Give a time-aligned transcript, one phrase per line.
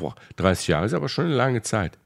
[0.00, 1.98] boah, 30 Jahre ist aber schon eine lange Zeit.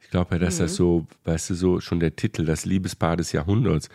[0.00, 0.62] Ich glaube ja, dass mhm.
[0.62, 3.88] das so, weißt du, so schon der Titel, das Liebespaar des Jahrhunderts.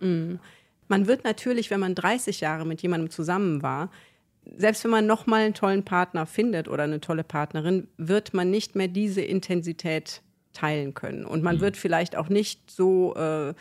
[0.00, 0.38] Mhm.
[0.88, 3.90] Man wird natürlich, wenn man 30 Jahre mit jemandem zusammen war,
[4.56, 8.74] selbst wenn man nochmal einen tollen Partner findet oder eine tolle Partnerin, wird man nicht
[8.74, 11.24] mehr diese Intensität teilen können.
[11.24, 11.60] Und man mhm.
[11.60, 13.54] wird vielleicht auch nicht so äh,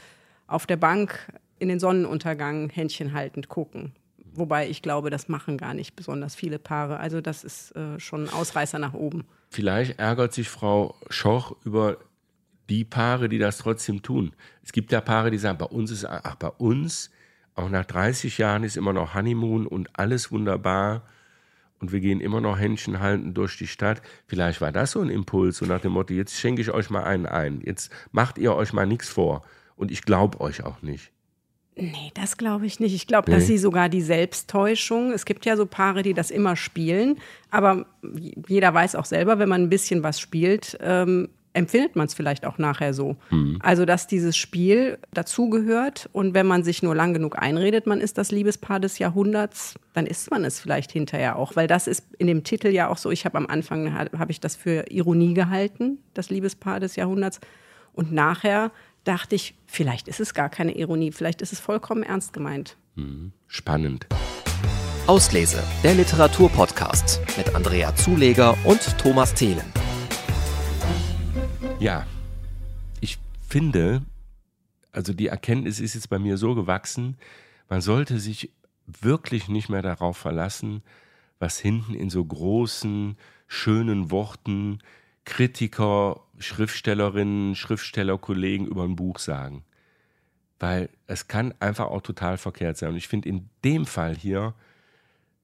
[0.48, 3.94] auf der Bank in den Sonnenuntergang Händchen haltend gucken.
[4.34, 7.00] Wobei ich glaube, das machen gar nicht besonders viele Paare.
[7.00, 9.25] Also das ist äh, schon ein Ausreißer nach oben.
[9.50, 11.97] Vielleicht ärgert sich Frau Schoch über
[12.70, 14.34] die Paare, die das trotzdem tun.
[14.64, 17.10] Es gibt ja Paare, die sagen, bei uns ist, ach, bei uns,
[17.56, 21.04] auch nach 30 Jahren ist immer noch Honeymoon und alles wunderbar
[21.79, 24.01] und wir gehen immer noch Händchen halten durch die Stadt.
[24.28, 27.04] Vielleicht war das so ein Impuls, so nach dem Motto, jetzt schenke ich euch mal
[27.04, 27.61] einen ein.
[27.61, 29.43] Jetzt macht ihr euch mal nichts vor.
[29.75, 31.11] Und ich glaube euch auch nicht.
[31.82, 32.94] Nee, das glaube ich nicht.
[32.94, 33.38] Ich glaube, nee.
[33.38, 37.17] dass sie sogar die Selbsttäuschung, es gibt ja so Paare, die das immer spielen,
[37.52, 37.86] aber
[38.47, 42.45] jeder weiß auch selber, wenn man ein bisschen was spielt, ähm, empfindet man es vielleicht
[42.45, 43.17] auch nachher so.
[43.31, 43.59] Mhm.
[43.62, 48.17] Also, dass dieses Spiel dazugehört und wenn man sich nur lang genug einredet, man ist
[48.17, 52.28] das Liebespaar des Jahrhunderts, dann ist man es vielleicht hinterher auch, weil das ist in
[52.28, 55.98] dem Titel ja auch so, ich habe am Anfang, habe ich das für Ironie gehalten,
[56.14, 57.39] das Liebespaar des Jahrhunderts
[57.94, 58.72] und nachher
[59.10, 62.78] dachte ich, vielleicht ist es gar keine Ironie, vielleicht ist es vollkommen ernst gemeint.
[62.94, 63.32] Mhm.
[63.48, 64.06] Spannend.
[65.08, 69.66] Auslese, der Literaturpodcast mit Andrea Zuleger und Thomas Thelen.
[71.80, 72.06] Ja,
[73.02, 74.04] ich finde,
[74.92, 77.18] also die Erkenntnis ist jetzt bei mir so gewachsen,
[77.68, 78.52] man sollte sich
[78.86, 80.84] wirklich nicht mehr darauf verlassen,
[81.40, 84.84] was hinten in so großen, schönen Worten
[85.26, 89.64] Kritiker, Schriftstellerinnen, Schriftstellerkollegen über ein Buch sagen.
[90.59, 92.90] Weil es kann einfach auch total verkehrt sein.
[92.90, 94.54] Und ich finde, in dem Fall hier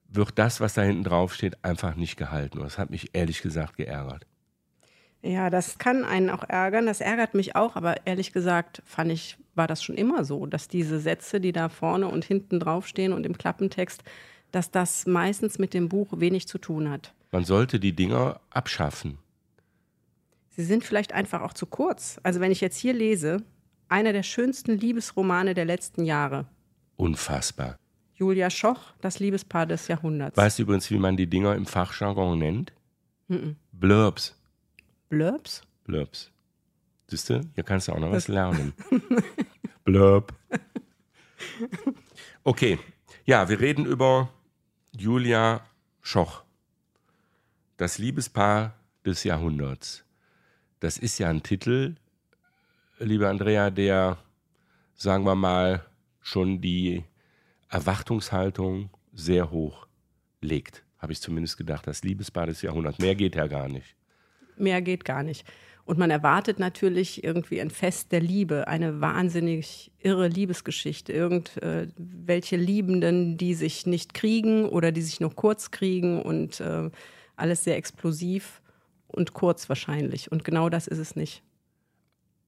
[0.09, 2.59] wird das, was da hinten drauf steht, einfach nicht gehalten.
[2.59, 4.25] Und das hat mich ehrlich gesagt geärgert.
[5.21, 6.85] Ja, das kann einen auch ärgern.
[6.85, 10.67] Das ärgert mich auch, aber ehrlich gesagt fand ich, war das schon immer so, dass
[10.67, 14.03] diese Sätze, die da vorne und hinten draufstehen und im Klappentext,
[14.51, 17.13] dass das meistens mit dem Buch wenig zu tun hat.
[17.31, 19.17] Man sollte die Dinger abschaffen.
[20.55, 22.19] Sie sind vielleicht einfach auch zu kurz.
[22.23, 23.43] Also wenn ich jetzt hier lese,
[23.89, 26.47] einer der schönsten Liebesromane der letzten Jahre.
[26.95, 27.77] Unfassbar.
[28.13, 30.37] Julia Schoch, das Liebespaar des Jahrhunderts.
[30.37, 32.71] Weißt du übrigens, wie man die Dinger im Fachjargon nennt?
[33.27, 33.55] Mm -mm.
[33.73, 34.35] Blurbs.
[35.09, 35.63] Blurbs?
[35.83, 36.31] Blurbs.
[37.07, 38.73] Siehst du, hier kannst du auch noch was lernen.
[39.83, 40.33] Blurb.
[42.43, 42.79] Okay,
[43.25, 44.29] ja, wir reden über
[44.97, 45.61] Julia
[46.01, 46.43] Schoch,
[47.77, 48.73] das Liebespaar
[49.05, 50.04] des Jahrhunderts.
[50.85, 51.95] Das ist ja ein Titel,
[52.99, 54.19] liebe Andrea, der,
[54.93, 55.83] sagen wir mal,
[56.21, 57.03] schon die
[57.69, 59.87] Erwartungshaltung sehr hoch
[60.41, 60.83] legt.
[60.99, 61.87] Habe ich zumindest gedacht.
[61.87, 62.99] Das Liebespaar des Jahrhunderts.
[62.99, 63.95] Mehr geht ja gar nicht.
[64.57, 65.43] Mehr geht gar nicht.
[65.85, 71.11] Und man erwartet natürlich irgendwie ein Fest der Liebe, eine wahnsinnig irre Liebesgeschichte.
[71.11, 76.91] Irgendwelche äh, Liebenden, die sich nicht kriegen oder die sich nur kurz kriegen und äh,
[77.35, 78.61] alles sehr explosiv
[79.15, 80.31] und kurz wahrscheinlich.
[80.31, 81.43] Und genau das ist es nicht.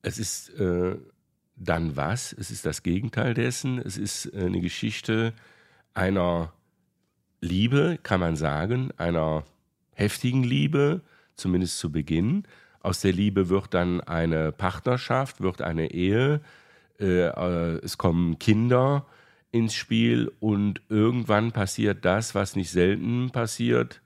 [0.02, 0.98] Es ist äh,
[1.56, 2.34] dann was?
[2.34, 3.80] Es ist das Gegenteil dessen.
[3.80, 5.34] Es ist äh, eine Geschichte
[5.94, 6.54] einer
[7.42, 9.44] Liebe, kann man sagen, einer
[9.94, 11.02] heftigen Liebe,
[11.36, 12.44] zumindest zu Beginn.
[12.82, 16.42] Aus der Liebe wird dann eine Partnerschaft, wird eine Ehe,
[17.00, 19.06] äh, äh, es kommen Kinder
[19.52, 24.02] ins Spiel und irgendwann passiert das, was nicht selten passiert,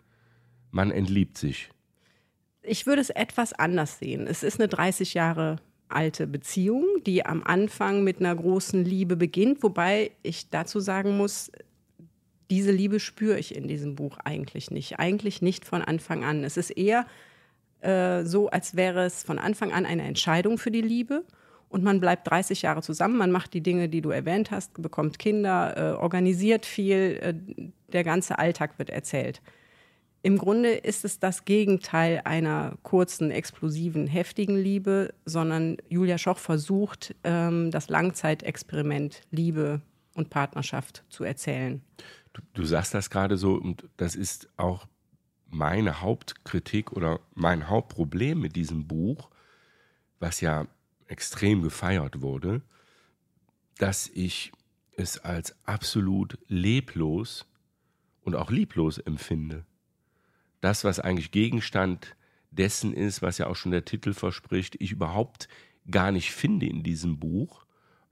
[0.71, 1.69] man entliebt sich.
[2.63, 4.27] Ich würde es etwas anders sehen.
[4.27, 5.57] Es ist eine 30 Jahre
[5.89, 11.51] alte Beziehung, die am Anfang mit einer großen Liebe beginnt, wobei ich dazu sagen muss,
[12.49, 14.99] diese Liebe spüre ich in diesem Buch eigentlich nicht.
[14.99, 16.43] Eigentlich nicht von Anfang an.
[16.43, 17.05] Es ist eher
[17.79, 21.23] äh, so, als wäre es von Anfang an eine Entscheidung für die Liebe.
[21.69, 25.19] Und man bleibt 30 Jahre zusammen, man macht die Dinge, die du erwähnt hast, bekommt
[25.19, 27.33] Kinder, äh, organisiert viel, äh,
[27.93, 29.41] der ganze Alltag wird erzählt.
[30.23, 37.15] Im Grunde ist es das Gegenteil einer kurzen, explosiven, heftigen Liebe, sondern Julia Schoch versucht,
[37.23, 39.81] ähm, das Langzeitexperiment Liebe
[40.13, 41.81] und Partnerschaft zu erzählen.
[42.33, 44.87] Du, du sagst das gerade so, und das ist auch
[45.49, 49.29] meine Hauptkritik oder mein Hauptproblem mit diesem Buch,
[50.19, 50.67] was ja
[51.07, 52.61] extrem gefeiert wurde,
[53.79, 54.51] dass ich
[54.95, 57.47] es als absolut leblos
[58.21, 59.65] und auch lieblos empfinde
[60.61, 62.15] das, was eigentlich Gegenstand
[62.51, 65.47] dessen ist, was ja auch schon der Titel verspricht, ich überhaupt
[65.89, 67.65] gar nicht finde in diesem Buch.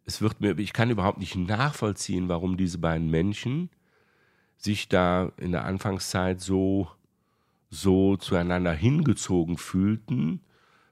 [0.05, 3.69] Es wird mir, ich kann überhaupt nicht nachvollziehen, warum diese beiden Menschen
[4.57, 6.89] sich da in der Anfangszeit so
[7.69, 10.41] so zueinander hingezogen fühlten.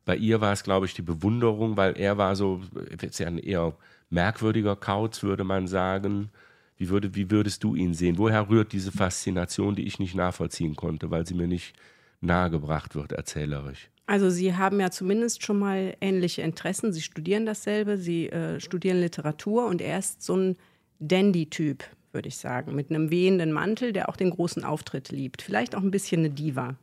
[0.05, 2.61] Bei ihr war es, glaube ich, die Bewunderung, weil er war so,
[3.01, 3.75] ist ja ein eher
[4.09, 6.29] merkwürdiger Kauz, würde man sagen.
[6.77, 8.17] Wie, würde, wie würdest du ihn sehen?
[8.17, 11.75] Woher rührt diese Faszination, die ich nicht nachvollziehen konnte, weil sie mir nicht
[12.21, 13.89] nahegebracht wird, erzählerisch?
[14.05, 16.93] Also Sie haben ja zumindest schon mal ähnliche Interessen.
[16.93, 20.55] Sie studieren dasselbe, Sie äh, studieren Literatur und er ist so ein
[20.99, 21.83] Dandy-Typ,
[22.13, 25.41] würde ich sagen, mit einem wehenden Mantel, der auch den großen Auftritt liebt.
[25.41, 26.75] Vielleicht auch ein bisschen eine Diva.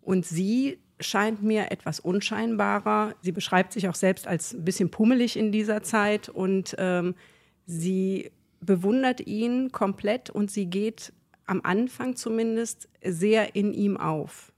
[0.00, 3.14] Und sie scheint mir etwas unscheinbarer.
[3.20, 7.14] Sie beschreibt sich auch selbst als ein bisschen pummelig in dieser Zeit und ähm,
[7.66, 8.30] sie
[8.64, 11.12] bewundert ihn komplett und sie geht
[11.46, 14.52] am Anfang zumindest sehr in ihm auf.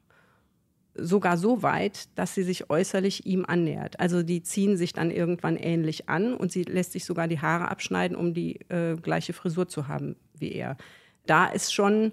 [0.95, 4.01] Sogar so weit, dass sie sich äußerlich ihm annähert.
[4.01, 7.69] Also die ziehen sich dann irgendwann ähnlich an und sie lässt sich sogar die Haare
[7.69, 10.77] abschneiden, um die äh, gleiche Frisur zu haben wie er.
[11.27, 12.13] Da ist schon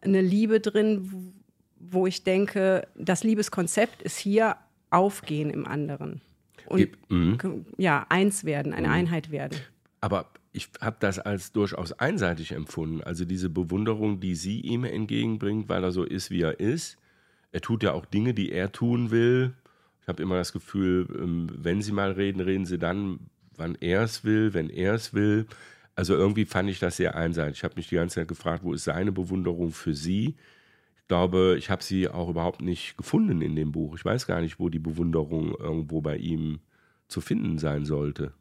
[0.00, 1.32] eine Liebe drin,
[1.78, 4.56] wo ich denke, das Liebeskonzept ist hier
[4.90, 6.20] Aufgehen im anderen.
[6.66, 7.64] Und mhm.
[7.78, 8.94] ja, eins werden, eine mhm.
[8.94, 9.58] Einheit werden.
[10.00, 13.02] Aber ich habe das als durchaus einseitig empfunden.
[13.02, 16.98] Also diese Bewunderung, die sie ihm entgegenbringt, weil er so ist, wie er ist.
[17.52, 19.54] Er tut ja auch Dinge, die er tun will.
[20.02, 23.20] Ich habe immer das Gefühl, ähm, wenn sie mal reden, reden sie dann,
[23.56, 25.46] wann er es will, wenn er es will.
[25.94, 27.58] Also irgendwie fand ich das sehr einseitig.
[27.58, 30.36] Ich habe mich die ganze Zeit gefragt, wo ist seine Bewunderung für sie?
[30.96, 33.96] Ich glaube, ich habe sie auch überhaupt nicht gefunden in dem Buch.
[33.96, 36.60] Ich weiß gar nicht, wo die Bewunderung irgendwo bei ihm
[37.08, 38.32] zu finden sein sollte.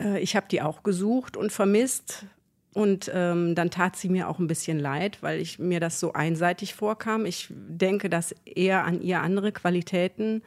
[0.00, 2.26] Äh, ich habe die auch gesucht und vermisst.
[2.74, 6.14] Und ähm, dann tat sie mir auch ein bisschen leid, weil ich mir das so
[6.14, 7.26] einseitig vorkam.
[7.26, 10.42] Ich denke, dass er an ihr andere Qualitäten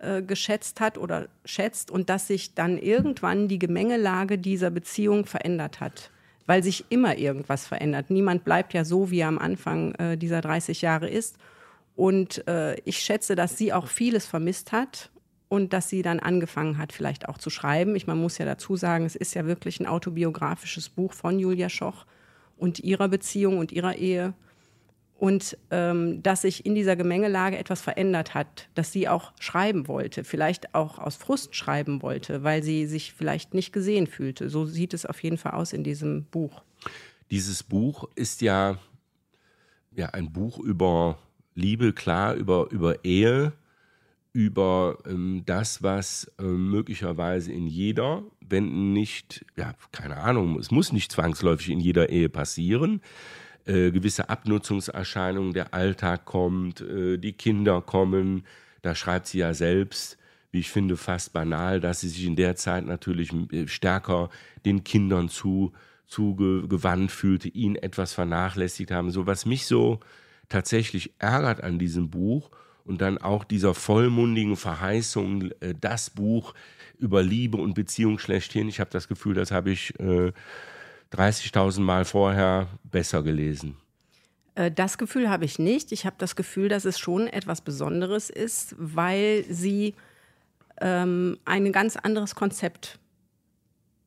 [0.00, 5.78] äh, geschätzt hat oder schätzt und dass sich dann irgendwann die Gemengelage dieser Beziehung verändert
[5.78, 6.10] hat,
[6.46, 8.10] weil sich immer irgendwas verändert.
[8.10, 11.36] Niemand bleibt ja so, wie er am Anfang äh, dieser 30 Jahre ist.
[11.94, 15.10] Und äh, ich schätze, dass sie auch vieles vermisst hat
[15.48, 17.96] und dass sie dann angefangen hat, vielleicht auch zu schreiben.
[17.96, 21.68] Ich man muss ja dazu sagen, es ist ja wirklich ein autobiografisches Buch von Julia
[21.68, 22.04] Schoch
[22.56, 24.34] und ihrer Beziehung und ihrer Ehe.
[25.16, 30.22] Und ähm, dass sich in dieser Gemengelage etwas verändert hat, dass sie auch schreiben wollte,
[30.22, 34.48] vielleicht auch aus Frust schreiben wollte, weil sie sich vielleicht nicht gesehen fühlte.
[34.48, 36.62] So sieht es auf jeden Fall aus in diesem Buch.
[37.32, 38.78] Dieses Buch ist ja,
[39.90, 41.18] ja ein Buch über
[41.56, 43.52] Liebe, klar, über, über Ehe,
[44.32, 50.92] über ähm, das, was äh, möglicherweise in jeder, wenn nicht, ja, keine Ahnung, es muss
[50.92, 53.00] nicht zwangsläufig in jeder Ehe passieren,
[53.64, 58.44] äh, gewisse Abnutzungserscheinungen, der Alltag kommt, äh, die Kinder kommen,
[58.82, 60.18] da schreibt sie ja selbst,
[60.50, 64.30] wie ich finde, fast banal, dass sie sich in der Zeit natürlich äh, stärker
[64.64, 65.72] den Kindern zu,
[66.06, 69.10] zugewandt fühlte, ihn etwas vernachlässigt haben.
[69.10, 70.00] So was mich so
[70.48, 72.50] tatsächlich ärgert an diesem Buch
[72.88, 76.54] und dann auch dieser vollmundigen Verheißung, äh, das Buch
[76.98, 78.68] über Liebe und Beziehung schlechthin.
[78.68, 80.32] Ich habe das Gefühl, das habe ich äh,
[81.12, 83.76] 30.000 Mal vorher besser gelesen.
[84.54, 85.92] Äh, das Gefühl habe ich nicht.
[85.92, 89.94] Ich habe das Gefühl, dass es schon etwas Besonderes ist, weil sie
[90.80, 92.98] ähm, ein ganz anderes Konzept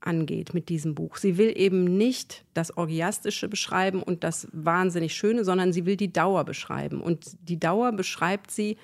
[0.01, 1.18] angeht mit diesem Buch.
[1.18, 6.12] Sie will eben nicht das Orgiastische beschreiben und das wahnsinnig Schöne, sondern sie will die
[6.12, 7.01] Dauer beschreiben.
[7.01, 8.77] Und die Dauer beschreibt sie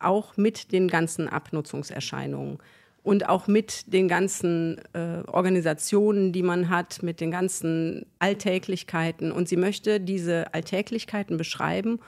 [0.00, 2.58] auch mit den ganzen Abnutzungserscheinungen
[3.02, 9.30] und auch mit den ganzen äh, Organisationen, die man hat, mit den ganzen Alltäglichkeiten.
[9.30, 12.00] Und sie möchte diese Alltäglichkeiten beschreiben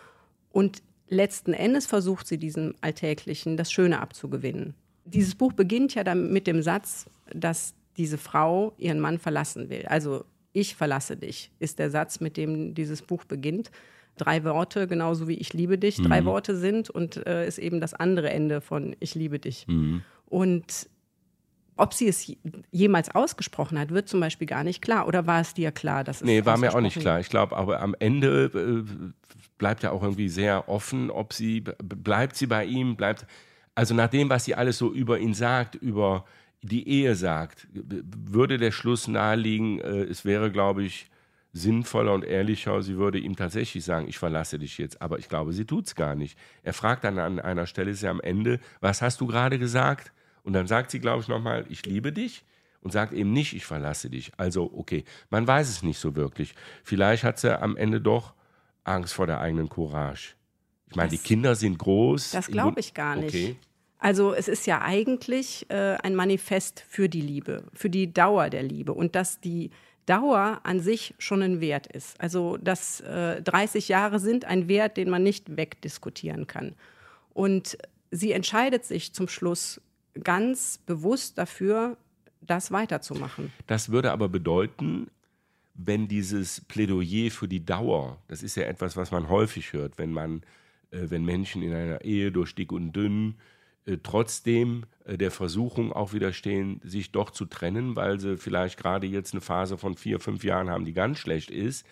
[0.50, 4.74] und letzten Endes versucht sie diesem Alltäglichen das Schöne abzugewinnen.
[5.04, 9.86] Dieses Buch beginnt ja dann mit dem Satz, dass diese Frau ihren Mann verlassen will.
[9.86, 13.70] Also ich verlasse dich, ist der Satz, mit dem dieses Buch beginnt.
[14.16, 16.26] Drei Worte, genauso wie ich liebe dich, drei mhm.
[16.26, 19.66] Worte sind und äh, ist eben das andere Ende von ich liebe dich.
[19.68, 20.02] Mhm.
[20.24, 20.88] Und
[21.76, 22.34] ob sie es
[22.70, 25.06] jemals ausgesprochen hat, wird zum Beispiel gar nicht klar.
[25.06, 26.04] Oder war es dir klar?
[26.04, 27.20] Dass es nee, war mir auch nicht klar.
[27.20, 29.12] Ich glaube, aber am Ende äh,
[29.58, 33.26] bleibt ja auch irgendwie sehr offen, ob sie, bleibt sie bei ihm, bleibt,
[33.74, 36.24] also nach dem, was sie alles so über ihn sagt, über
[36.66, 41.10] die Ehe sagt, würde der Schluss naheliegen, äh, es wäre, glaube ich,
[41.52, 45.00] sinnvoller und ehrlicher, sie würde ihm tatsächlich sagen, ich verlasse dich jetzt.
[45.00, 46.38] Aber ich glaube, sie tut es gar nicht.
[46.62, 50.12] Er fragt dann an einer Stelle, ist ja am Ende, was hast du gerade gesagt?
[50.42, 52.44] Und dann sagt sie, glaube ich, nochmal, ich liebe dich
[52.80, 54.32] und sagt eben nicht, ich verlasse dich.
[54.36, 56.54] Also, okay, man weiß es nicht so wirklich.
[56.84, 58.34] Vielleicht hat sie am Ende doch
[58.84, 60.34] Angst vor der eigenen Courage.
[60.88, 62.30] Ich meine, die Kinder sind groß.
[62.30, 63.34] Das glaube ich gar nicht.
[63.34, 63.56] Okay.
[63.98, 68.62] Also es ist ja eigentlich äh, ein Manifest für die Liebe, für die Dauer der
[68.62, 69.70] Liebe und dass die
[70.04, 72.20] Dauer an sich schon ein Wert ist.
[72.20, 76.74] Also dass äh, 30 Jahre sind ein Wert, den man nicht wegdiskutieren kann.
[77.32, 77.78] Und
[78.10, 79.80] sie entscheidet sich zum Schluss
[80.22, 81.96] ganz bewusst dafür,
[82.40, 83.52] das weiterzumachen.
[83.66, 85.10] Das würde aber bedeuten,
[85.74, 90.12] wenn dieses Plädoyer für die Dauer, das ist ja etwas, was man häufig hört, wenn
[90.12, 90.42] man,
[90.90, 93.36] äh, wenn Menschen in einer Ehe durch dick und dünn
[94.02, 99.32] trotzdem äh, der Versuchung auch widerstehen, sich doch zu trennen, weil sie vielleicht gerade jetzt
[99.32, 101.86] eine Phase von vier, fünf Jahren haben, die ganz schlecht ist,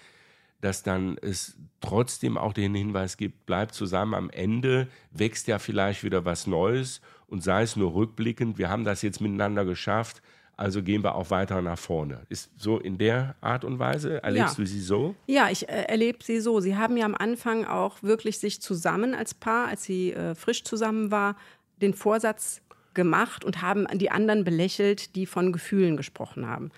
[0.60, 6.02] dass dann es trotzdem auch den Hinweis gibt, bleibt zusammen, am Ende wächst ja vielleicht
[6.04, 10.22] wieder was Neues und sei es nur rückblickend, wir haben das jetzt miteinander geschafft,
[10.56, 12.22] also gehen wir auch weiter nach vorne.
[12.28, 14.22] Ist so in der Art und Weise?
[14.22, 14.62] Erlebst ja.
[14.62, 15.14] du sie so?
[15.26, 16.60] Ja, ich äh, erlebe sie so.
[16.60, 20.62] Sie haben ja am Anfang auch wirklich sich zusammen als Paar, als sie äh, frisch
[20.62, 21.36] zusammen war,
[21.84, 22.60] den Vorsatz
[22.94, 26.70] gemacht und haben die anderen belächelt, die von Gefühlen gesprochen haben.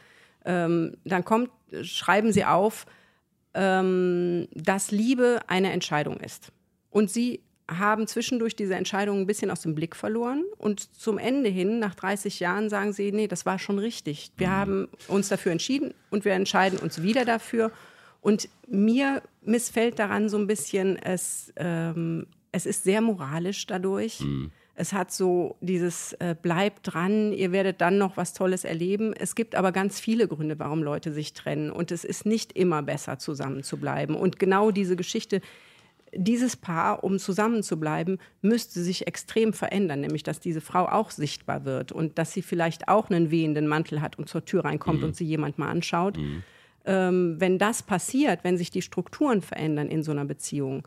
[0.44, 1.50] Ähm, dann kommt,
[1.82, 2.86] schreiben sie auf,
[3.54, 6.52] ähm, dass Liebe eine Entscheidung ist.
[6.90, 11.50] Und sie haben zwischendurch diese Entscheidung ein bisschen aus dem Blick verloren und zum Ende
[11.50, 14.30] hin, nach 30 Jahren, sagen sie, nee, das war schon richtig.
[14.36, 14.52] Wir mhm.
[14.52, 17.72] haben uns dafür entschieden und wir entscheiden uns wieder dafür.
[18.20, 24.20] Und mir missfällt daran so ein bisschen, es, ähm, es ist sehr moralisch dadurch.
[24.20, 24.52] Mhm.
[24.78, 29.14] Es hat so dieses äh, bleibt dran, ihr werdet dann noch was Tolles erleben.
[29.14, 31.70] Es gibt aber ganz viele Gründe, warum Leute sich trennen.
[31.70, 34.14] Und es ist nicht immer besser, zusammen zu bleiben.
[34.14, 35.40] Und genau diese Geschichte,
[36.14, 41.10] dieses Paar, um zusammen zu bleiben, müsste sich extrem verändern, nämlich dass diese Frau auch
[41.10, 45.00] sichtbar wird und dass sie vielleicht auch einen wehenden Mantel hat und zur Tür reinkommt
[45.00, 45.06] mhm.
[45.06, 46.18] und sie jemand mal anschaut.
[46.18, 46.42] Mhm.
[46.84, 50.86] Ähm, wenn das passiert, wenn sich die Strukturen verändern in so einer Beziehung,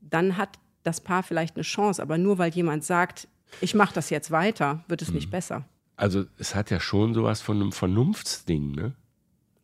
[0.00, 2.02] dann hat das Paar vielleicht eine Chance.
[2.02, 3.28] Aber nur weil jemand sagt,
[3.60, 5.16] ich mache das jetzt weiter, wird es mhm.
[5.16, 5.64] nicht besser.
[5.96, 8.94] Also es hat ja schon sowas von einem Vernunftsding, ne?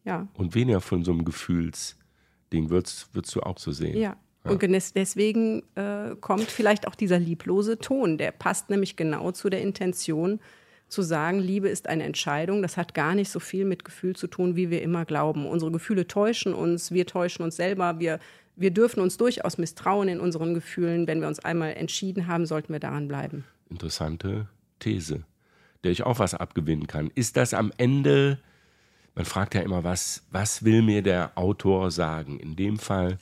[0.05, 0.27] Ja.
[0.35, 3.97] Und weniger von so einem Gefühlsding, würdest, würdest du auch so sehen.
[3.97, 4.17] Ja.
[4.45, 4.51] ja.
[4.51, 8.19] Und deswegen äh, kommt vielleicht auch dieser lieblose Ton.
[8.19, 10.41] Der passt nämlich genau zu der Intention,
[10.95, 12.63] zu sagen, Liebe ist eine Entscheidung.
[12.63, 15.47] Das hat gar nicht so viel mit Gefühl zu tun, wie wir immer glauben.
[15.47, 18.19] Unsere Gefühle täuschen uns, wir täuschen uns selber, wir
[18.57, 21.07] wir dürfen uns durchaus misstrauen in unseren Gefühlen.
[21.07, 23.45] Wenn wir uns einmal entschieden haben, sollten wir daran bleiben.
[23.69, 24.49] Interessante
[24.79, 25.25] These,
[25.83, 27.11] der ich auch was abgewinnen kann.
[27.15, 28.39] Ist das am Ende,
[29.15, 32.39] man fragt ja immer, was, was will mir der Autor sagen?
[32.39, 33.19] In dem Fall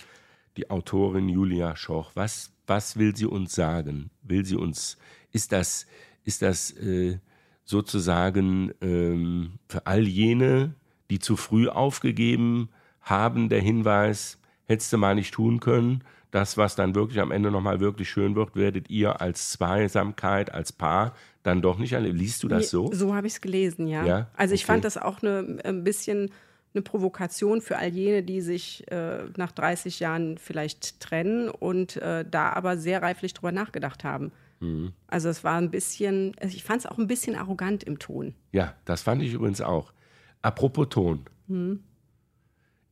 [0.57, 2.11] die Autorin Julia Schoch.
[2.15, 4.11] Was, was will sie uns sagen?
[4.23, 4.99] Will sie uns,
[5.31, 5.87] ist das,
[6.25, 7.19] ist das äh,
[7.65, 10.75] sozusagen ähm, für all jene,
[11.11, 12.69] die zu früh aufgegeben
[13.01, 16.05] haben, der Hinweis, hättest du mal nicht tun können.
[16.31, 20.73] Das, was dann wirklich am Ende nochmal wirklich schön wird, werdet ihr als Zweisamkeit, als
[20.73, 22.17] Paar dann doch nicht erleben.
[22.17, 22.91] Liest du das so?
[22.93, 24.07] So habe ich es gelesen, ja.
[24.07, 24.31] ja?
[24.35, 24.73] Also ich okay.
[24.73, 26.31] fand das auch eine, ein bisschen
[26.75, 32.25] eine Provokation für all jene, die sich äh, nach 30 Jahren vielleicht trennen und äh,
[32.29, 34.33] da aber sehr reiflich drüber nachgedacht haben.
[34.63, 34.93] Mhm.
[35.09, 38.35] Also es war ein bisschen, also ich fand es auch ein bisschen arrogant im Ton.
[38.53, 39.93] Ja, das fand ich übrigens auch.
[40.41, 41.25] Apropos Ton.
[41.49, 41.83] Mhm.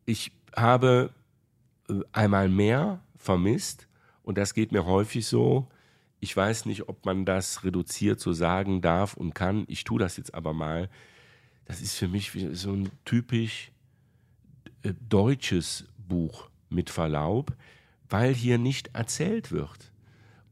[0.05, 1.11] Ich habe
[2.13, 3.87] einmal mehr vermisst.
[4.23, 5.69] Und das geht mir häufig so.
[6.21, 9.65] Ich weiß nicht, ob man das reduziert so sagen darf und kann.
[9.69, 10.89] Ich tue das jetzt aber mal.
[11.65, 13.71] Das ist für mich so ein typisch
[14.83, 17.53] äh, deutsches Buch mit Verlaub,
[18.09, 19.90] weil hier nicht erzählt wird.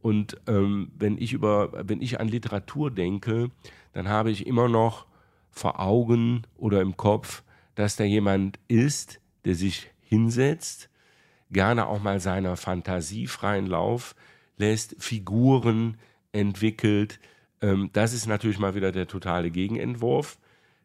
[0.00, 3.50] Und ähm, wenn ich über, wenn ich an Literatur denke,
[3.93, 5.07] dann habe ich immer noch
[5.50, 7.43] vor Augen oder im Kopf,
[7.75, 10.88] dass da jemand ist, der sich hinsetzt,
[11.50, 14.14] gerne auch mal seiner Fantasie freien Lauf
[14.57, 15.99] lässt, Figuren
[16.33, 17.21] entwickelt.
[17.61, 20.38] Ähm, das ist natürlich mal wieder der totale Gegenentwurf.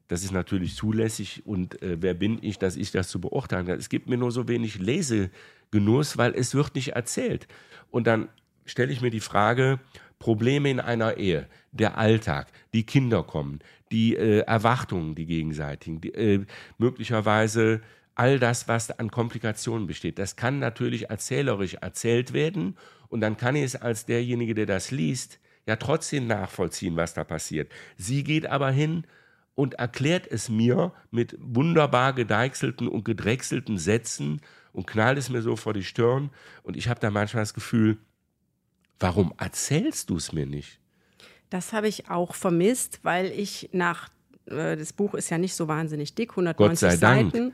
[0.08, 3.80] Das ist natürlich zulässig und äh, wer bin ich, dass ich das zu beurteilen kann.
[3.80, 7.48] Es gibt mir nur so wenig Lesegenuss, weil es wird nicht erzählt.
[7.90, 8.30] Und dann
[8.66, 9.80] stelle ich mir die Frage,
[10.20, 13.60] Probleme in einer Ehe, der Alltag, die Kinder kommen,
[13.92, 16.46] die äh, Erwartungen, die gegenseitigen, die, äh,
[16.78, 17.82] möglicherweise
[18.16, 20.20] all das, was an Komplikationen besteht.
[20.20, 22.78] Das kann natürlich erzählerisch erzählt werden
[23.10, 27.24] und dann kann ich es als derjenige, der das liest, ja trotzdem nachvollziehen, was da
[27.24, 27.72] passiert.
[27.98, 29.06] Sie geht aber hin
[29.56, 34.42] und erklärt es mir mit wunderbar gedeichselten und gedrechselten Sätzen
[34.72, 36.30] und knallt es mir so vor die Stirn
[36.64, 37.98] und ich habe da manchmal das Gefühl,
[39.04, 40.80] warum erzählst du es mir nicht?
[41.50, 44.10] Das habe ich auch vermisst, weil ich nach
[44.46, 47.54] äh, das Buch ist ja nicht so wahnsinnig dick, 190 Seiten.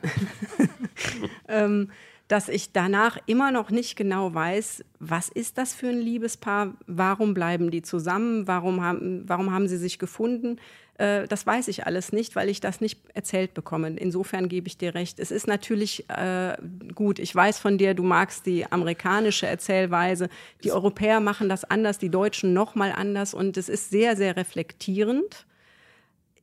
[1.47, 1.91] ähm,
[2.27, 7.33] dass ich danach immer noch nicht genau weiß, was ist das für ein Liebespaar, warum
[7.33, 10.57] bleiben die zusammen, warum haben, warum haben sie sich gefunden.
[10.99, 13.89] Äh, das weiß ich alles nicht, weil ich das nicht erzählt bekomme.
[13.89, 15.19] Insofern gebe ich dir recht.
[15.19, 16.57] Es ist natürlich äh,
[16.93, 20.29] gut, ich weiß von dir, du magst die amerikanische Erzählweise.
[20.63, 24.35] Die Europäer machen das anders, die Deutschen noch mal anders und es ist sehr, sehr
[24.35, 25.45] reflektierend.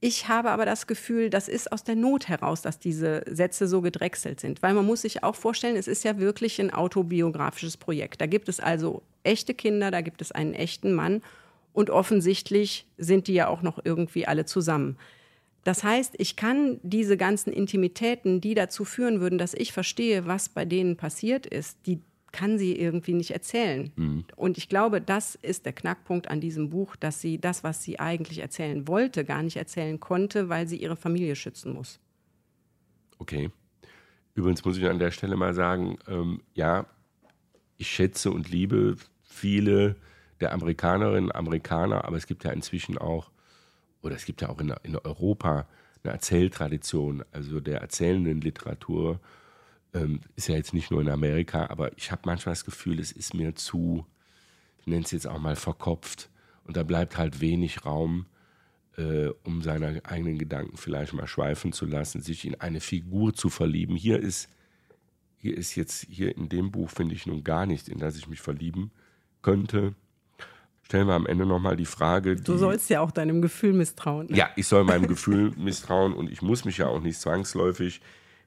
[0.01, 3.81] Ich habe aber das Gefühl, das ist aus der Not heraus, dass diese Sätze so
[3.81, 4.63] gedrechselt sind.
[4.63, 8.21] Weil man muss sich auch vorstellen, es ist ja wirklich ein autobiografisches Projekt.
[8.21, 11.23] Da gibt es also echte Kinder, da gibt es einen echten Mann
[11.77, 14.97] und offensichtlich sind die ja auch noch irgendwie alle zusammen.
[15.63, 20.49] Das heißt, ich kann diese ganzen Intimitäten, die dazu führen würden, dass ich verstehe, was
[20.49, 22.01] bei denen passiert ist, die
[22.33, 23.93] kann sie irgendwie nicht erzählen.
[23.95, 24.25] Mhm.
[24.37, 28.01] Und ich glaube, das ist der Knackpunkt an diesem Buch, dass sie das, was sie
[28.01, 32.01] eigentlich erzählen wollte, gar nicht erzählen konnte, weil sie ihre Familie schützen muss.
[33.19, 33.51] Okay.
[34.35, 36.87] Übrigens muss ich an der Stelle mal sagen, ähm, ja,
[37.77, 39.97] ich schätze und liebe viele
[40.41, 43.31] der Amerikanerinnen und Amerikaner, aber es gibt ja inzwischen auch,
[44.03, 45.67] oder es gibt ja auch in, in Europa
[46.03, 49.21] eine Erzähltradition, also der erzählenden Literatur
[49.95, 53.13] ähm, ist ja jetzt nicht nur in Amerika, aber ich habe manchmal das Gefühl, es
[53.13, 54.07] ist mir zu,
[54.79, 56.31] ich nenne es jetzt auch mal verkopft.
[56.65, 58.27] Und da bleibt halt wenig Raum,
[58.97, 63.49] äh, um seine eigenen Gedanken vielleicht mal schweifen zu lassen, sich in eine Figur zu
[63.49, 63.97] verlieben.
[63.97, 64.51] Hier ist,
[65.39, 68.29] hier ist jetzt, hier in dem Buch finde ich nun gar nicht, in das ich
[68.29, 68.91] mich verlieben
[69.43, 69.95] könnte.
[70.87, 72.37] Stellen wir am Ende nochmal die Frage.
[72.37, 74.33] Die, du sollst ja auch deinem Gefühl misstrauen.
[74.33, 78.01] Ja, ich soll meinem Gefühl misstrauen und ich muss mich ja auch nicht zwangsläufig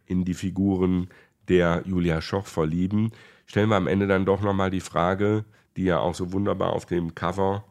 [0.05, 1.10] in die Figuren
[1.50, 3.12] der Julia Schoch verlieben,
[3.46, 5.43] stellen wir am Ende dann doch nochmal die Frage,
[5.75, 7.65] die ja auch so wunderbar auf dem Cover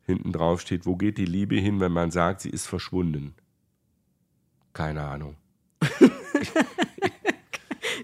[0.00, 3.34] hinten drauf steht, wo geht die Liebe hin, wenn man sagt, sie ist verschwunden?
[4.72, 5.36] Keine Ahnung.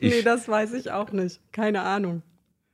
[0.02, 1.40] nee, das weiß ich auch nicht.
[1.52, 2.22] Keine Ahnung.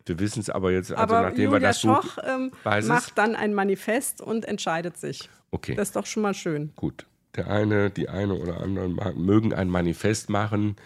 [0.08, 3.36] Wir wissen es aber jetzt, also aber nachdem Julia wir das Schoch ähm, macht dann
[3.36, 5.28] ein Manifest und entscheidet sich.
[5.50, 5.74] Okay.
[5.74, 6.72] Das ist doch schon mal schön.
[6.76, 7.06] Gut.
[7.36, 10.76] Der eine, die eine oder andere mögen ein Manifest machen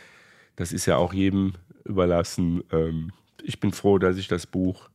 [0.57, 2.63] das ist ja auch jedem überlassen.
[2.73, 3.13] Ähm,
[3.43, 4.89] ich bin froh, dass ich das Buch,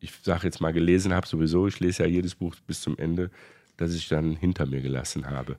[0.00, 3.30] ich sage jetzt mal gelesen habe, sowieso, ich lese ja jedes Buch bis zum Ende,
[3.76, 5.58] dass ich dann hinter mir gelassen habe.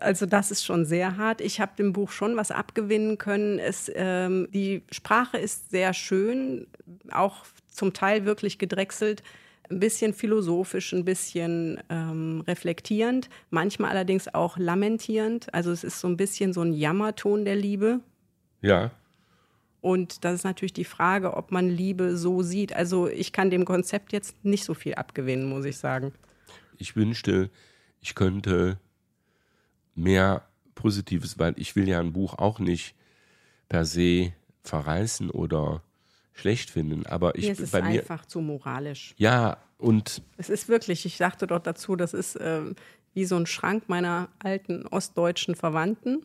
[0.00, 1.40] Also das ist schon sehr hart.
[1.40, 3.58] Ich habe dem Buch schon was abgewinnen können.
[3.58, 6.66] Es, ähm, die Sprache ist sehr schön,
[7.10, 9.22] auch zum Teil wirklich gedrechselt
[9.70, 15.52] ein bisschen philosophisch, ein bisschen ähm, reflektierend, manchmal allerdings auch lamentierend.
[15.52, 18.00] Also es ist so ein bisschen so ein Jammerton der Liebe.
[18.62, 18.90] Ja.
[19.80, 22.72] Und das ist natürlich die Frage, ob man Liebe so sieht.
[22.72, 26.12] Also ich kann dem Konzept jetzt nicht so viel abgewinnen, muss ich sagen.
[26.78, 27.50] Ich wünschte,
[28.00, 28.78] ich könnte
[29.98, 30.42] mehr
[30.74, 32.94] Positives, weil ich will ja ein Buch auch nicht
[33.68, 34.32] per se
[34.62, 35.82] verreißen oder
[36.32, 37.06] schlecht finden.
[37.06, 39.14] Aber ich nee, es ist bei mir einfach zu moralisch.
[39.18, 42.62] Ja, und es ist wirklich, ich sagte dort dazu, das ist äh,
[43.14, 46.24] wie so ein Schrank meiner alten ostdeutschen Verwandten.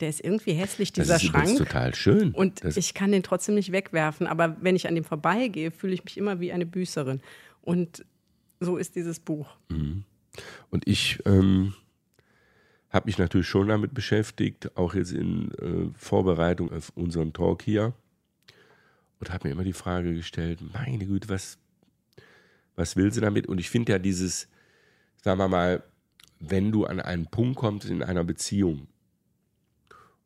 [0.00, 1.58] Der ist irgendwie hässlich, dieser das ist Schrank.
[1.58, 2.32] total schön.
[2.32, 4.26] Und das ich kann den trotzdem nicht wegwerfen.
[4.26, 7.20] Aber wenn ich an dem vorbeigehe, fühle ich mich immer wie eine Büßerin.
[7.60, 8.04] Und
[8.60, 9.56] so ist dieses Buch.
[9.68, 10.04] Mhm.
[10.70, 11.74] Und ich ähm,
[12.90, 17.94] habe mich natürlich schon damit beschäftigt, auch jetzt in äh, Vorbereitung auf unseren Talk hier
[19.20, 21.58] und habe mir immer die Frage gestellt, meine Güte, was,
[22.74, 23.46] was will sie damit?
[23.46, 24.48] Und ich finde ja dieses,
[25.22, 25.84] sagen wir mal,
[26.40, 28.88] wenn du an einen Punkt kommst in einer Beziehung,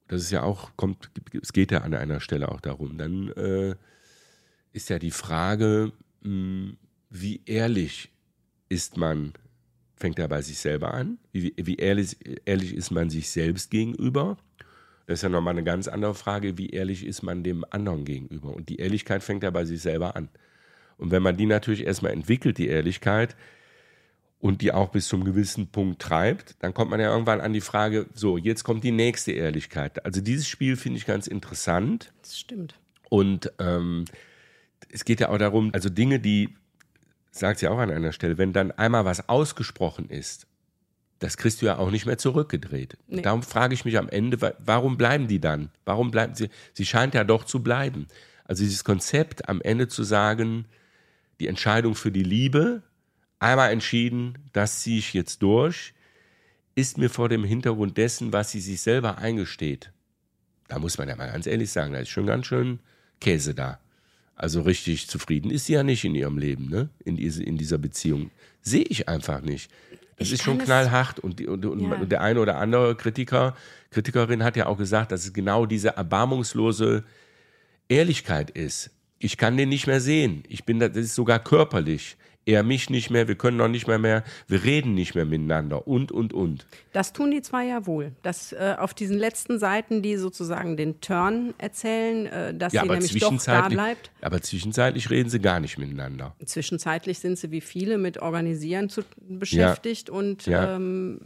[0.09, 3.75] das ist ja auch, kommt, es geht ja an einer Stelle auch darum, dann äh,
[4.73, 6.77] ist ja die Frage, mh, hm,
[7.11, 8.11] wie ehrlich
[8.69, 9.35] ist man,
[9.97, 14.37] fängt er bei sich selber an, wie, wie ehrlich, ehrlich ist man sich selbst gegenüber
[15.07, 18.55] das ist ja nochmal eine ganz andere Frage, wie ehrlich ist man dem anderen gegenüber.
[18.55, 20.29] Und die Ehrlichkeit fängt ja bei sich selber an.
[20.97, 23.37] Und wenn man die natürlich erstmal entwickelt, die Ehrlichkeit,
[24.41, 27.63] und die auch bis zum gewissen Punkt treibt, dann kommt man ja irgendwann an die
[27.63, 30.05] Frage, so, jetzt kommt die nächste Ehrlichkeit.
[30.05, 32.13] Also dieses Spiel finde ich ganz interessant.
[32.21, 32.75] Das stimmt.
[33.09, 34.05] Und ähm,
[34.91, 36.51] es geht ja auch darum, also Dinge, die,
[37.41, 40.47] sagt sie auch an einer Stelle, wenn dann einmal was ausgesprochen ist
[41.25, 42.99] das kriegst du ja auch nicht mehr zurückgedreht.
[43.07, 43.23] Nee.
[43.23, 45.71] Darum frage ich mich am Ende, warum bleiben die dann?
[45.87, 46.51] Warum bleiben sie?
[46.75, 48.09] Sie scheint ja doch zu bleiben.
[48.45, 50.67] Also dieses Konzept am Ende zu sagen,
[51.41, 52.83] die Entscheidung für die Liebe,
[53.39, 55.95] einmal entschieden, das ziehe ich jetzt durch,
[56.75, 59.93] ist mir vor dem Hintergrund dessen, was sie sich selber eingesteht.
[60.69, 62.81] Da muss man ja mal ganz ehrlich sagen, da ist schon ganz schön
[63.21, 63.81] Käse da.
[64.37, 66.89] Also richtig zufrieden ist sie ja nicht in ihrem Leben, ne?
[67.05, 68.31] in, diese, in dieser Beziehung.
[68.63, 69.71] Sehe ich einfach nicht.
[70.17, 72.05] Es ist schon knallhart und, die, und, und ja.
[72.05, 73.57] der eine oder andere Kritiker,
[73.91, 77.05] Kritikerin hat ja auch gesagt, dass es genau diese erbarmungslose
[77.89, 78.91] Ehrlichkeit ist.
[79.19, 80.45] Ich kann den nicht mehr sehen.
[80.49, 82.17] Ich bin, da- das ist sogar körperlich.
[82.47, 85.87] Er mich nicht mehr, wir können noch nicht mehr mehr, wir reden nicht mehr miteinander
[85.89, 86.67] und, und, und.
[86.93, 88.13] Das tun die zwei ja wohl.
[88.23, 92.89] Das äh, auf diesen letzten Seiten, die sozusagen den Turn erzählen, äh, dass Ja, sie
[92.89, 94.11] nämlich doch da bleibt.
[94.21, 96.35] aber zwischenzeitlich reden sie gar nicht miteinander.
[96.45, 100.77] Zwischenzeitlich sind sie wie viele mit Organisieren zu, beschäftigt und Ja.
[100.77, 101.21] ähm,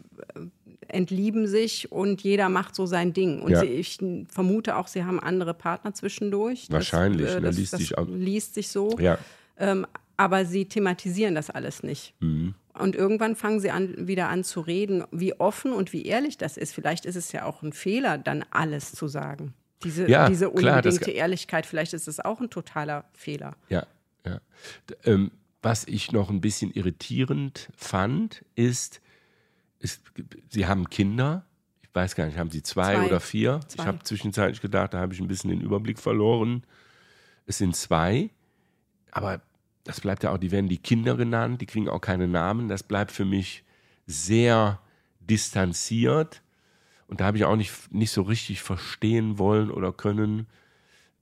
[0.86, 3.42] entlieben sich und jeder macht so sein Ding.
[3.42, 3.60] Und Ja.
[3.60, 6.66] sie, ich vermute auch, sie haben andere Partner zwischendurch.
[6.70, 8.96] Wahrscheinlich, Das, ne, äh, das, liest das sich liest sich so.
[8.98, 9.18] Ja,
[9.60, 9.84] Ähm,
[10.18, 12.12] aber sie thematisieren das alles nicht.
[12.20, 12.54] Mhm.
[12.74, 16.56] Und irgendwann fangen sie an, wieder an zu reden, wie offen und wie ehrlich das
[16.56, 16.74] ist.
[16.74, 19.54] Vielleicht ist es ja auch ein Fehler, dann alles zu sagen.
[19.82, 23.56] Diese, Ja, diese klar, unbedingte Ehrlichkeit, vielleicht ist es auch ein totaler Fehler.
[23.70, 23.86] ja,
[24.26, 24.40] ja.
[25.04, 25.30] Ähm,
[25.62, 29.00] was ich noch ein bisschen irritierend fand, ist,
[29.80, 30.02] ist,
[30.50, 31.44] sie haben Kinder.
[31.82, 33.06] Ich weiß gar nicht, haben sie zwei, Zwei.
[33.06, 33.60] oder vier?
[33.66, 33.82] Zwei.
[33.82, 36.62] Ich habe zwischenzeitlich gedacht, da habe ich ein bisschen den Überblick verloren.
[37.46, 38.30] Es sind zwei,
[39.10, 39.40] aber
[39.88, 42.68] das bleibt ja auch, die werden die Kinder genannt, die kriegen auch keine Namen.
[42.68, 43.64] Das bleibt für mich
[44.06, 44.80] sehr
[45.18, 46.42] distanziert.
[47.06, 50.46] Und da habe ich auch nicht, nicht so richtig verstehen wollen oder können.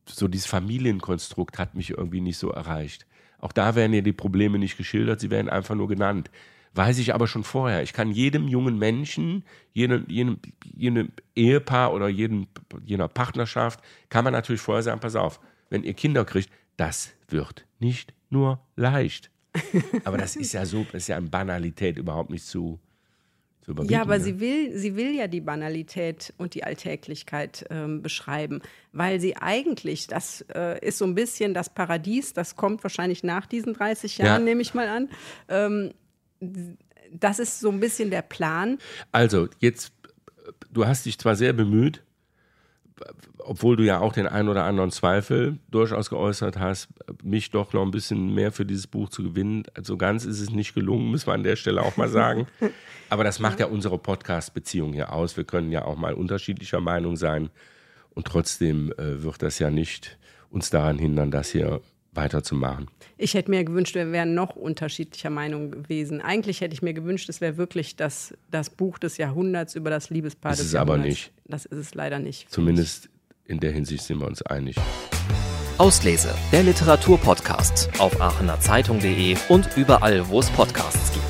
[0.04, 3.06] So dieses Familienkonstrukt hat mich irgendwie nicht so erreicht.
[3.38, 6.28] Auch da werden ja die Probleme nicht geschildert, sie werden einfach nur genannt.
[6.74, 7.84] Weiß ich aber schon vorher.
[7.84, 12.48] Ich kann jedem jungen Menschen, jedem, jedem, jedem Ehepaar oder jedem,
[12.84, 15.38] jener Partnerschaft, kann man natürlich vorher sagen, pass auf,
[15.70, 19.30] wenn ihr Kinder kriegt, das wird nicht nur leicht.
[20.04, 22.78] Aber das ist ja so, das ist ja an Banalität überhaupt nicht zu,
[23.62, 23.94] zu überbieten.
[23.94, 24.24] Ja, aber ne?
[24.24, 28.60] sie will, sie will ja die Banalität und die Alltäglichkeit ähm, beschreiben,
[28.92, 33.46] weil sie eigentlich, das äh, ist so ein bisschen das Paradies, das kommt wahrscheinlich nach
[33.46, 34.44] diesen 30 Jahren, Ja.
[34.44, 35.08] nehme ich mal an.
[35.48, 35.94] Ähm,
[37.10, 38.78] das ist so ein bisschen der Plan.
[39.10, 39.92] Also, jetzt,
[40.70, 42.02] du hast dich zwar sehr bemüht,
[43.38, 46.88] obwohl du ja auch den ein oder anderen Zweifel durchaus geäußert hast,
[47.22, 49.64] mich doch noch ein bisschen mehr für dieses Buch zu gewinnen.
[49.74, 52.46] Also ganz ist es nicht gelungen, müssen wir an der Stelle auch mal sagen.
[53.10, 55.36] Aber das macht ja unsere Podcast-Beziehung hier aus.
[55.36, 57.50] Wir können ja auch mal unterschiedlicher Meinung sein.
[58.14, 60.18] Und trotzdem äh, wird das ja nicht
[60.50, 61.82] uns daran hindern, das hier
[62.16, 62.88] weiterzumachen.
[63.18, 66.20] Ich hätte mir gewünscht, wir wären noch unterschiedlicher Meinung gewesen.
[66.20, 70.10] Eigentlich hätte ich mir gewünscht, es wäre wirklich das, das Buch des Jahrhunderts über das
[70.10, 71.08] Liebespaar Ist des es aber Jahrhunderts.
[71.16, 71.32] nicht.
[71.46, 72.50] Das ist es leider nicht.
[72.50, 73.08] Zumindest
[73.46, 74.76] in der Hinsicht sind wir uns einig.
[75.78, 81.25] Auslese, der Literaturpodcast auf aachenerzeitung.de und überall, wo es Podcasts gibt.